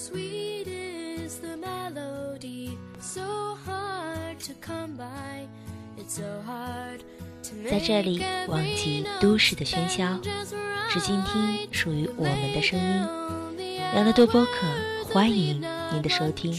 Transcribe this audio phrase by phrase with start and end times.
[0.00, 2.70] Sweetest melody
[7.68, 10.18] 在这里忘记都市的喧嚣
[10.88, 12.86] 只倾听属于我们的声音。
[13.94, 14.52] 养乐多播客
[15.04, 15.60] 欢迎
[15.92, 16.50] 您的收听。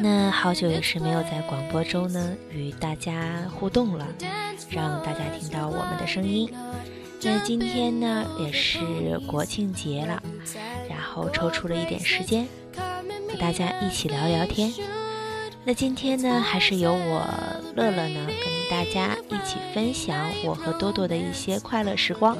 [0.00, 4.08] 那好久也是没有在广播中呢与大家互动了，
[4.68, 6.52] 让大家听到我们的声音。
[7.22, 10.22] 那今天呢也是国庆节了，
[10.88, 12.46] 然后抽出了一点时间
[13.30, 14.72] 和大家一起聊聊天。
[15.64, 17.26] 那今天呢，还是由我
[17.74, 22.36] 乐乐呢跟大家一起分享我和多多的一些快乐时光。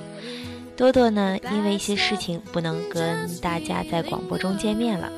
[0.77, 5.11] 多多呢，因为一些事情不能跟大家在广播中见面了，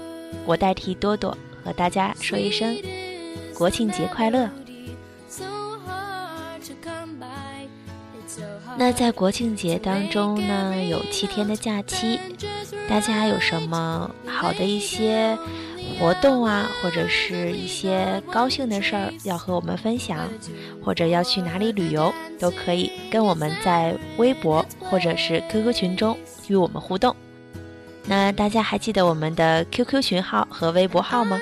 [0.45, 2.77] 我代替多多和大家说一声
[3.55, 4.49] 国庆节快乐。
[8.79, 12.21] 那在国庆节当中呢，有七天的假期，
[12.89, 15.37] 大家有什么好的一些
[15.99, 20.29] 活动啊，或者是一些高兴的事儿要和我们分享，
[20.85, 26.17] 或者要去哪里旅游，都可以跟我们在微博或者是 QQ 群中
[26.49, 27.17] 与我们互动。
[28.05, 31.41] 那大家还记得我们的 QQ 群号和微博号吗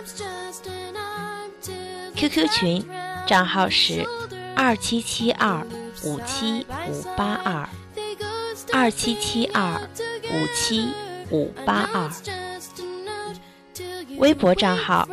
[2.14, 2.84] ？QQ 群
[3.26, 4.06] 账号是
[4.54, 5.66] 二七七二
[6.04, 7.68] 五七五八二
[8.72, 9.80] 二七七二
[10.30, 10.92] 五七
[11.30, 12.10] 五八二。
[14.18, 15.08] 微博账号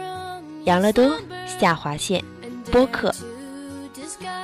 [0.65, 1.17] 养乐多
[1.59, 2.23] 下划线
[2.71, 3.13] 播客，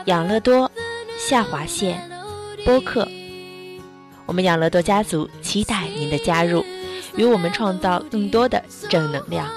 [0.06, 0.72] 养乐多
[1.18, 2.10] 下划线
[2.66, 3.08] 播客。
[4.26, 6.66] 我们养乐多家族期待您的加入，
[7.16, 9.48] 与我们创造更多的正能量。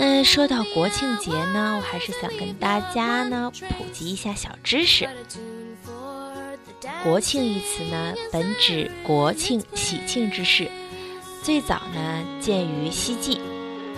[0.00, 5.08] 那说到国庆节呢，我还是想跟大家呢普及一下小知识。
[7.02, 10.70] 国庆一词呢，本指国庆喜庆之事，
[11.42, 13.40] 最早呢见于西晋。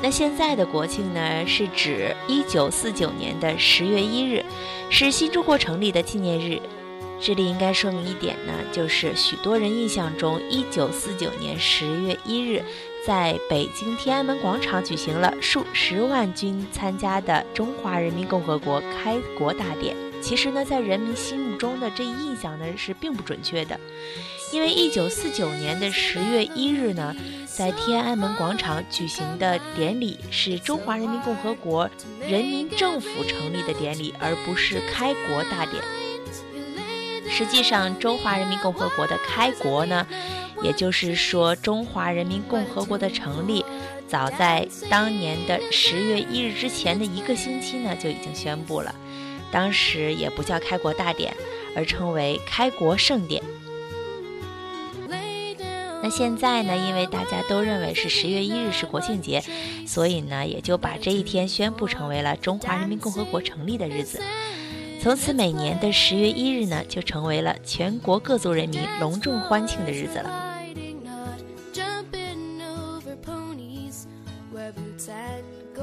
[0.03, 4.43] 那现在的国庆呢，是指一九四九年的十月一日，
[4.89, 6.59] 是新中国成立的纪念日。
[7.21, 12.65] 这里应该说明一点呢，就是许多人印象中，一九四九年十月一日，
[13.07, 19.97] 在北京天安门广场举行了数十万军参加的中华人民共和国开国大典。
[20.23, 23.81] 其实呢，在人民心目中的这一印象呢是并不准确的，
[24.53, 27.17] 因为一九四九年的十月一日呢，
[27.47, 31.89] 在天安门广场举行的典礼是中华人民共和国
[32.21, 35.83] 人民政府成立的典礼，而不是开国大典。
[37.31, 40.07] 实际上，中华人民共和国的开国呢，
[40.63, 43.65] 也就是说中华人民共和国的成立，
[44.09, 48.95] 早在当年的十月一日之前的一个星期呢就已经宣布了。
[49.53, 51.35] 当时也不叫开国大典，
[51.75, 53.43] 而称为开国盛典。
[56.03, 59.43] 那现在呢，因为大家都认为是十月一日是国庆节，
[59.87, 64.23] 所以呢，也就把这一天宣布成为了中华人民共和国成立的日子。
[65.03, 70.50] 从此，每年的十月一日呢，就成为了全国各族人民隆重欢庆的日子了。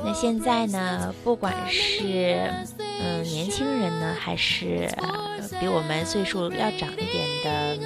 [0.08, 2.50] 那现在呢，不管是
[3.02, 4.90] 嗯年轻人呢，还是、
[5.60, 7.78] 比我们岁数要长一点的，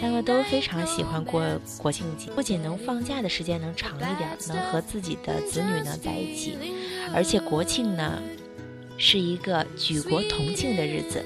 [0.00, 1.40] 他们都非常喜欢过
[1.78, 6.58] 国庆节，不仅能放假的时间能长一点，能和自己的子女呢在一起，
[7.14, 8.20] 而且国庆呢
[8.98, 11.24] 是一个举国同庆的日子。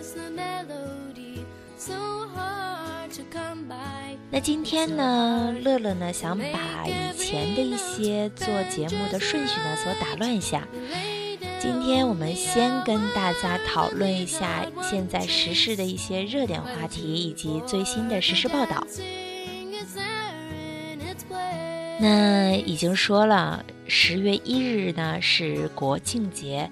[4.31, 10.69] 那今天呢，乐乐呢想把以前的一些做节目的顺序呢所打乱一下。
[11.59, 18.87] 今天我们先跟大家讨论一下现在时事的一些热点话题以及最新的时事报道。
[21.99, 26.71] 那已经说了，十月一日呢是国庆节，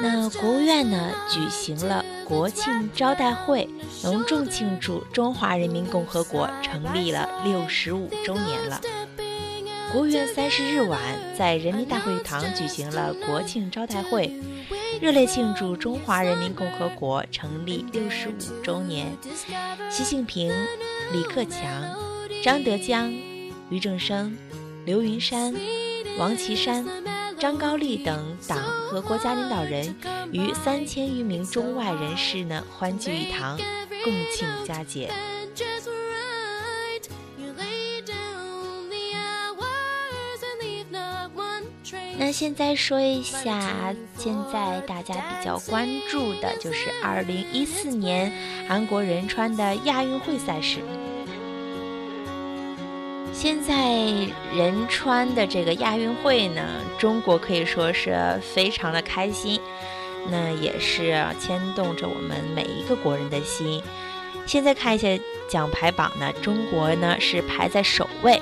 [0.00, 3.68] 那国务院呢举行了国庆招待会，
[4.04, 8.80] 隆重庆祝中华人民共和国成立了六十五周年了。
[9.92, 10.98] 国务院三十日晚
[11.36, 14.32] 在人民大会堂举行了国庆招待会，
[15.00, 19.06] 热烈庆祝中华人民共和国成立六十五周年。
[19.90, 20.50] 习近平、
[21.12, 21.94] 李克强、
[22.42, 23.12] 张德江、
[23.68, 24.34] 俞正声、
[24.86, 25.54] 刘云山、
[26.18, 26.86] 王岐山、
[27.42, 28.56] 张高丽等党
[28.86, 29.96] 和国家领导人
[30.30, 33.58] 与三千余名中外人士呢欢聚一堂，
[34.04, 35.10] 共庆佳节。
[42.16, 48.32] 那现在说一下，现在大家比较关注的就是二零一四年
[48.68, 50.78] 韩国仁川的亚运会赛事。
[53.42, 53.74] 现在
[54.54, 56.62] 仁川的这个亚运会呢，
[56.96, 59.60] 中国可以说是非常的开心，
[60.30, 63.82] 那也是牵动着我们每一个国人的心。
[64.46, 65.08] 现在看一下
[65.48, 68.40] 奖牌榜呢，中国呢是排在首位。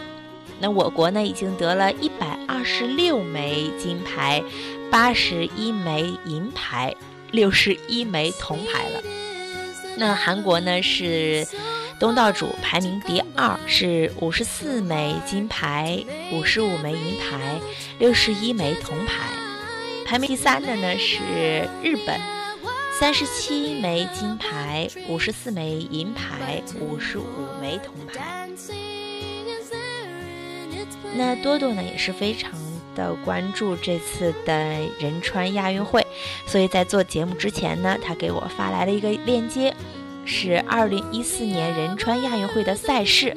[0.58, 4.42] 那我国呢，已经得了一百二十六枚金牌，
[4.90, 6.94] 八十一枚银牌，
[7.30, 9.00] 六十一枚铜牌了。
[9.96, 11.46] 那韩国呢是
[12.00, 16.02] 东道主，排名第二，是五十四枚金牌，
[16.32, 17.60] 五十五枚银牌，
[17.98, 19.28] 六十一枚铜牌。
[20.06, 21.18] 排名第三的呢是
[21.82, 22.18] 日本，
[22.98, 27.22] 三十七枚金牌，五十四枚银牌，五十五
[27.60, 28.48] 枚铜牌。
[31.14, 32.50] 那多多呢也是非常
[32.94, 34.54] 的关注这次的
[34.98, 36.06] 仁川亚运会，
[36.46, 39.74] 所以在做节目之前呢，他给我发来了一个链接，
[40.24, 43.36] 是二零一四年仁川亚运会的赛事。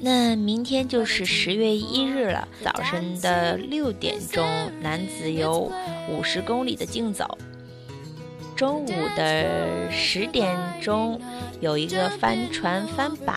[0.00, 4.46] 那明天就是十月一日了，早晨的六点钟，
[4.80, 5.72] 男子有
[6.08, 7.26] 五十公里的竞走；
[8.54, 11.20] 中午的十点钟
[11.60, 13.36] 有一个帆船翻板。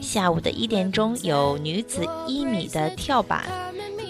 [0.00, 3.44] 下午的一点钟有女子一米的跳板，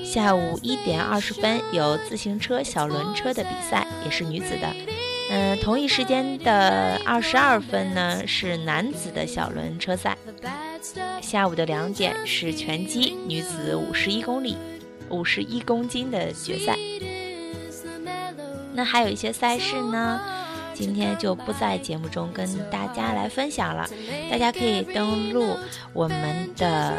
[0.04, 4.68] 下午一点二十分有自行车、小轮车的比赛，也是女子的。
[5.30, 10.18] 嗯，同一时间的二十二分呢是男子的小轮车赛。
[11.22, 14.56] 下午的两点是拳击女子五十一公里、
[15.08, 16.76] 五十一公斤的决赛。
[18.74, 20.20] 那还有一些赛事呢。
[20.72, 23.86] 今天就不在节目中跟大家来分享了，
[24.30, 25.54] 大家可以登录
[25.92, 26.96] 我们的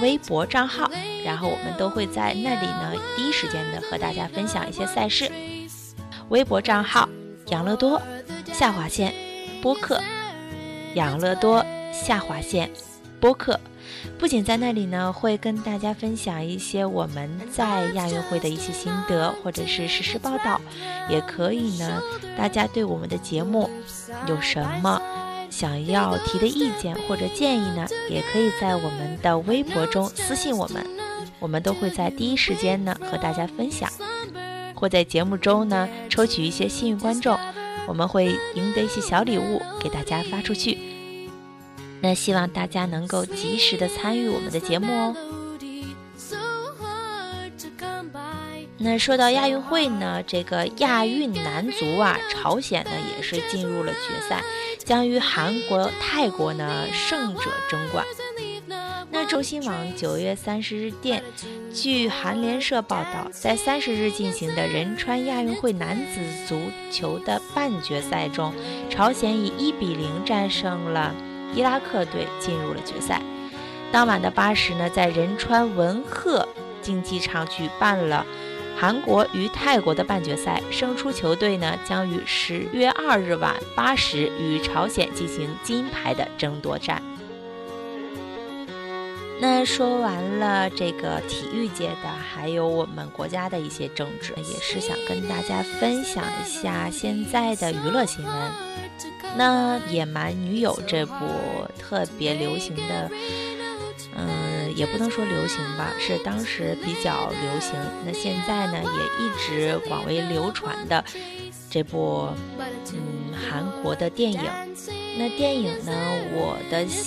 [0.00, 0.90] 微博账号，
[1.22, 5.30] 然后我们都会在那里呢第一时间的和大家分享一些赛事。
[6.30, 7.06] 微博账号
[7.48, 8.00] 养乐多
[8.52, 9.12] 下划线
[9.60, 10.00] 播客，
[10.94, 12.70] 养乐多下划线
[13.20, 13.58] 播客。
[14.18, 20.60] 不仅在那里呢，会跟大家分享一些我们在亚运会的一些心得，或者是实时报道，
[21.08, 22.02] 也可以呢。
[22.36, 23.68] 大家对我们的节目
[24.26, 25.00] 有什么
[25.50, 27.86] 想要提的意见或者建议呢？
[28.08, 30.84] 也可以在我们的微博中私信我们，
[31.38, 33.90] 我们都会在第一时间呢和大家分享，
[34.82, 37.38] 或在节目中呢抽取一些幸运观众，
[37.86, 38.24] 我们会
[38.56, 40.76] 赢得一些小礼物给大家发出去。
[42.00, 45.16] 那希望大家能够及时的参与我们的节目哦。
[48.78, 54.42] 那说到亚运会呢，这个亚运男足啊，朝鲜呢也是进入了决赛，
[54.84, 58.04] 将与韩国、泰国呢胜者争冠。
[59.14, 61.22] 那中新网九月三十日电，
[61.70, 66.58] 据韩联社报道，在三十日进行的仁川亚运会男子足
[66.90, 68.54] 球的半决赛中，
[68.88, 71.14] 朝鲜以一比零战胜了。
[71.54, 73.20] 伊拉克队进入了决赛。
[73.92, 76.48] 当晚的八时呢，在仁川文鹤
[76.80, 78.24] 竞技场举办了
[78.78, 87.02] 韩国与泰国的半决赛，胜出球队呢将于十月二日晚八时与朝鲜进行金牌的争夺战。
[89.42, 98.32] 那说完了这个体育界的，还有我们国家的一些政治，也是想跟大家分享一下现在的娱乐新闻。
[99.36, 101.14] 那《野蛮女友》这部
[101.76, 103.10] 特别流行的，
[104.14, 107.74] 嗯，也不能说流行吧，是当时比较流行。
[108.06, 111.04] 那现在呢，也一直广为流传的
[111.68, 112.28] 这部，
[112.92, 114.40] 嗯，韩国的电影。
[115.18, 115.92] 那电影呢，
[116.32, 116.84] 我的《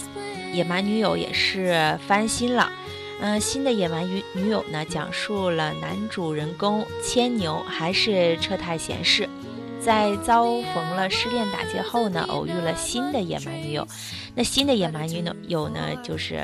[0.56, 2.72] 野蛮女友》也是翻新了。
[3.20, 9.28] 嗯，新的《野蛮女女友》呢，讲述了男主人公牵牛还是车太贤士。
[9.82, 13.88] 在遭逢了失恋打击后呢，偶遇了新的野蛮女友。
[14.34, 16.42] 那新的野蛮女友呢，就是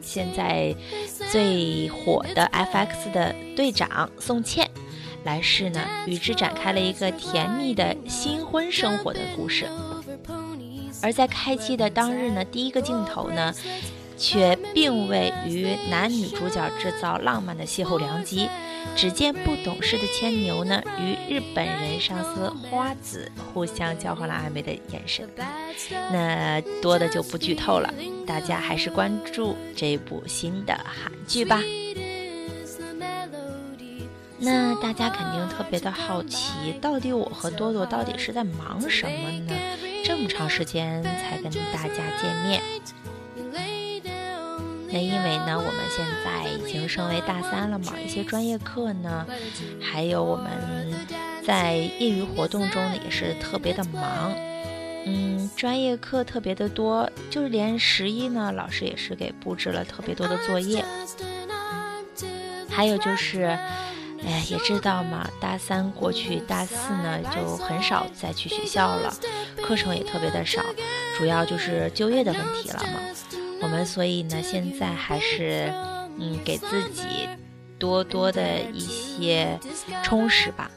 [0.00, 0.74] 现在
[1.30, 4.70] 最火的 F.X 的队长宋茜。
[5.24, 9.66] 来世呢，与之展开了一个甜蜜的新婚生活的故事。
[11.02, 13.54] 而在开机的当日呢，第一个镜头呢。
[14.20, 18.48] 却并未与男女主角制造浪漫的邂逅良机。
[18.96, 25.28] 只见不懂事的牵牛呢，与日本人上司花子互相交换了暧昧的眼神。
[26.10, 27.94] 那多的就不剧透了，
[28.26, 31.62] 大家还是关注这部新的韩剧吧。
[34.40, 39.54] 那大家肯定特别的好奇，到底我和多多到底是在忙什么呢？
[40.08, 42.62] 这么长时间才跟大家见面。
[44.90, 49.26] 那因为呢，我们现在已经升为大三了嘛，一些专业课呢，
[49.82, 50.50] 还有我们
[51.46, 54.32] 在业余活动中呢，也是特别的忙。
[55.04, 60.82] 嗯，专业课特别的多，就是连十一呢，老师也是给布置了特别多的作业。
[62.70, 63.42] 还有就是，
[64.24, 69.14] 哎，也知道嘛，大三过去，大四呢就很少再去学校了，
[69.68, 70.64] 课程也特别的少，
[71.18, 73.00] 主要就是就业的问题了嘛。
[73.60, 75.70] 我们所以呢，现在还是
[76.18, 77.28] 嗯，给自己
[77.78, 79.60] 多多的一些
[80.02, 80.70] 充实吧。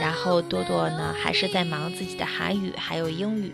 [0.00, 3.52] 然后多多呢，还是在忙自己的韩语还有英语，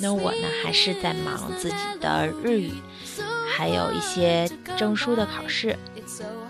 [0.00, 2.72] 那我呢，还是在忙自己的日语，
[3.54, 5.76] 还有一些证书的考试。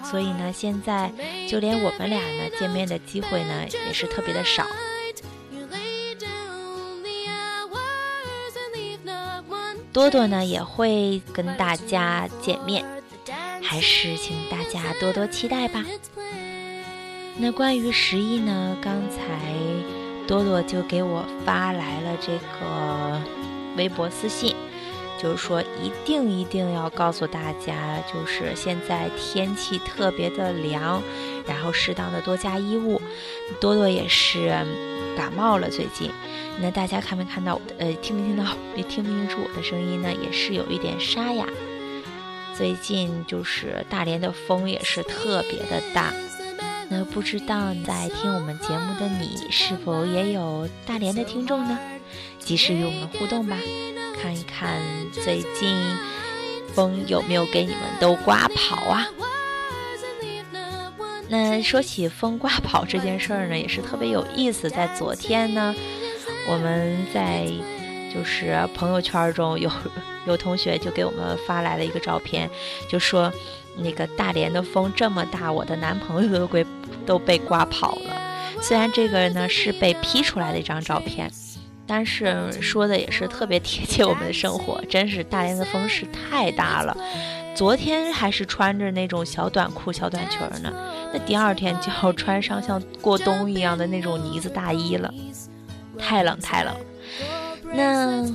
[0.04, 1.10] 所以呢，现在
[1.48, 4.64] 就连我们俩呢见面的机会呢，也是特别的少。
[9.92, 12.84] 多多呢也会跟大家见面，
[13.62, 15.84] 还是请大家多多期待吧。
[17.36, 18.76] 那关于十一呢？
[18.82, 19.52] 刚才
[20.26, 23.20] 多多就给我发来了这个
[23.76, 24.54] 微博私信，
[25.18, 31.02] 就是说一定一定要告诉大家，就是现在天气特别的凉，
[31.46, 33.00] 然后适当的多加衣物。
[33.60, 34.54] 多多也是
[35.16, 36.10] 感冒了，最近。
[36.60, 37.74] 那大家看没看到我的？
[37.78, 38.44] 呃，听没听到？
[38.88, 40.12] 听不听出我的声音呢？
[40.12, 41.46] 也是有一点沙哑。
[42.54, 46.12] 最近就是大连的风也是特别的大。
[46.90, 51.78] 那不知道在听我们节目的你，是否也有大连的听众呢？
[52.38, 53.56] 及时与我们互动吧，
[54.20, 54.78] 看一看
[55.10, 55.74] 最近
[56.74, 59.06] 风有没有给你们都刮跑啊？
[61.32, 64.68] 那说起风刮跑这件事儿呢，也是特别有意思。
[64.68, 65.74] 在昨天呢，
[66.46, 67.46] 我们在
[68.14, 69.70] 就是朋友圈中有
[70.26, 72.50] 有同学就给我们发来了一个照片，
[72.86, 73.32] 就说
[73.78, 76.66] 那个大连的风这么大，我的男朋友都被。
[77.04, 78.14] 都被刮跑了。
[78.60, 81.28] 虽然这个呢是被 P 出来的一张照片，
[81.84, 84.80] 但是说的也是特别贴切我们的生活。
[84.88, 86.96] 真是大连的风是太大了，
[87.54, 90.72] 昨天还是穿着那种小短裤、小短裙呢，
[91.12, 95.12] 那第二天就要穿上像过冬一样的那种呢子大衣了，
[95.98, 96.74] 太冷太冷。
[97.72, 98.26] 那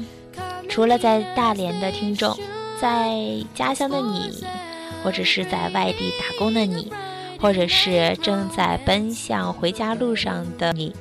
[0.70, 2.38] 除了在大连的听众，
[2.80, 3.16] 在
[3.54, 4.44] 家乡的你，
[5.04, 6.92] 或者是在外地打工的你。
[7.40, 10.92] 或者是正在奔向回家路上的你，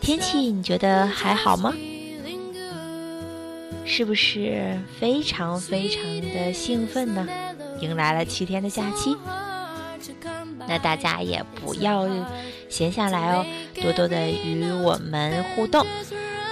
[0.00, 1.74] 天气你觉得还好吗？
[3.88, 7.26] 是不是非常非常的兴奋呢？
[7.80, 9.16] 迎来了七天的假期，
[10.68, 12.06] 那大家也不要
[12.68, 13.46] 闲下来哦，
[13.80, 15.84] 多多的与我们互动，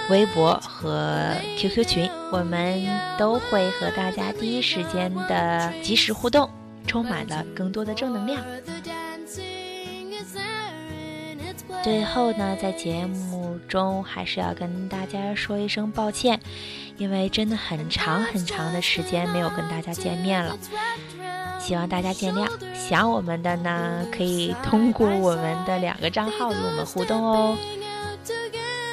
[0.09, 2.83] 微博和 QQ 群，我们
[3.17, 6.49] 都会和大家第一时间的及时互动，
[6.87, 8.43] 充满了更多的正能量。
[11.83, 16.39] 最后呢，在节目中还是要跟大家说一声抱歉，
[16.97, 20.57] 因为真的很长很长的时间没有跟大家见面了，
[21.59, 22.47] 希望大家见谅。
[22.73, 27.57] 想我们的呢，可以通过我们的两个账号与我们互动哦。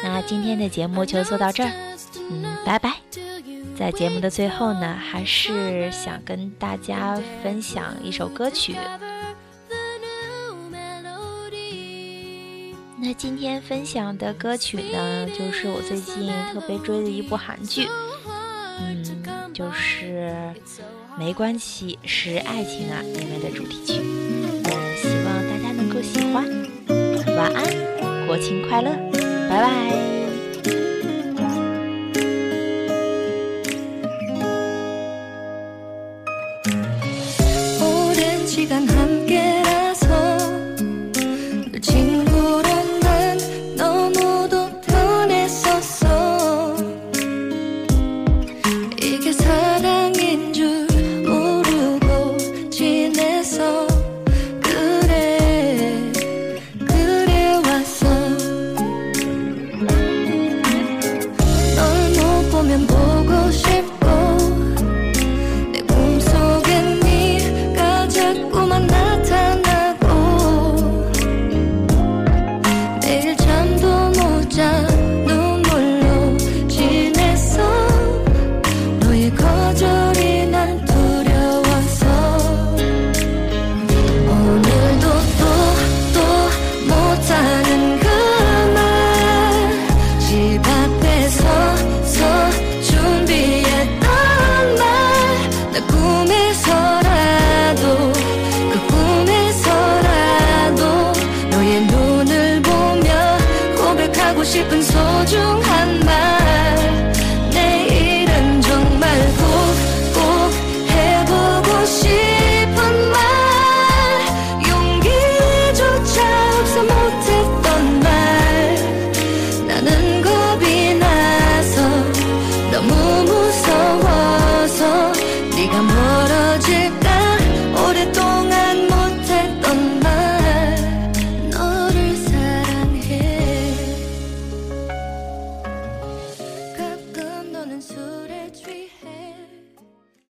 [0.02, 1.70] 那今天的节目就做到这儿，
[2.30, 2.94] 嗯，拜拜。
[3.76, 8.76] 在节目的最后呢，还是想跟大家分享一首歌曲。
[13.24, 17.88] 今天分享的歌曲呢，就是我最近特别追的一部韩剧，
[18.78, 19.02] 嗯，
[19.54, 20.30] 就是
[21.18, 24.02] 没关系是爱情啊里面的主题曲，
[24.62, 26.44] 那希望大家能够喜欢。
[27.34, 28.90] 晚安，国庆快乐，
[29.48, 30.23] 拜拜。